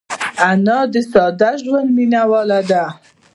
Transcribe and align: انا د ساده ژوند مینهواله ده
انا 0.49 0.77
د 0.93 0.95
ساده 1.11 1.51
ژوند 1.63 1.89
مینهواله 1.95 2.59
ده 2.69 2.83